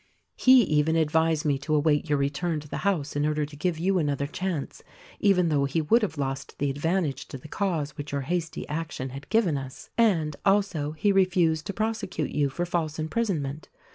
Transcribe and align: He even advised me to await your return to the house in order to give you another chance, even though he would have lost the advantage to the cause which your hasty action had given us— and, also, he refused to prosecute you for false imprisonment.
He 0.35 0.63
even 0.63 0.95
advised 0.95 1.45
me 1.45 1.59
to 1.59 1.75
await 1.75 2.09
your 2.09 2.17
return 2.17 2.59
to 2.61 2.67
the 2.67 2.77
house 2.77 3.15
in 3.15 3.23
order 3.23 3.45
to 3.45 3.55
give 3.55 3.77
you 3.77 3.99
another 3.99 4.25
chance, 4.25 4.81
even 5.19 5.49
though 5.49 5.65
he 5.65 5.79
would 5.79 6.01
have 6.01 6.17
lost 6.17 6.57
the 6.57 6.71
advantage 6.71 7.27
to 7.27 7.37
the 7.37 7.47
cause 7.47 7.91
which 7.95 8.11
your 8.11 8.21
hasty 8.21 8.67
action 8.67 9.09
had 9.09 9.29
given 9.29 9.59
us— 9.59 9.91
and, 9.99 10.37
also, 10.43 10.93
he 10.93 11.11
refused 11.11 11.67
to 11.67 11.73
prosecute 11.73 12.31
you 12.31 12.49
for 12.49 12.65
false 12.65 12.97
imprisonment. 12.97 13.69